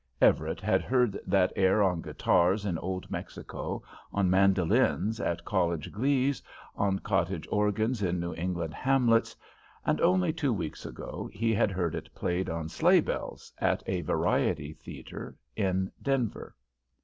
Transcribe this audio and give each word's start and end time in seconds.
Everett 0.19 0.61
had 0.61 0.81
heard 0.81 1.19
that 1.27 1.53
air 1.55 1.83
on 1.83 2.01
guitars 2.01 2.65
in 2.65 2.79
Old 2.79 3.11
Mexico, 3.11 3.83
on 4.11 4.31
mandolins 4.31 5.19
at 5.21 5.45
college 5.45 5.91
glees, 5.91 6.41
on 6.75 6.97
cottage 6.97 7.47
organs 7.51 8.01
in 8.01 8.19
New 8.19 8.33
England 8.33 8.73
hamlets, 8.73 9.35
and 9.85 10.01
only 10.01 10.33
two 10.33 10.53
weeks 10.53 10.87
ago 10.87 11.29
he 11.31 11.53
had 11.53 11.69
heard 11.69 11.93
it 11.93 12.09
played 12.15 12.49
on 12.49 12.67
sleigh 12.67 13.01
bells 13.01 13.53
at 13.59 13.83
a 13.85 14.01
variety 14.01 14.73
theatre 14.73 15.35
in 15.55 15.91
Denver. 16.01 16.55